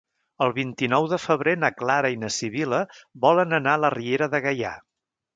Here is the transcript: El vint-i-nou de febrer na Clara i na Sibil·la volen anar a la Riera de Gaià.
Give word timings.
El 0.43 0.53
vint-i-nou 0.53 1.03
de 1.09 1.17
febrer 1.25 1.51
na 1.63 1.69
Clara 1.81 2.09
i 2.15 2.17
na 2.23 2.31
Sibil·la 2.35 2.79
volen 3.25 3.57
anar 3.59 3.75
a 3.79 3.83
la 3.83 3.93
Riera 3.97 4.29
de 4.33 4.41
Gaià. 4.47 4.73